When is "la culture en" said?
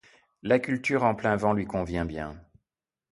0.41-1.13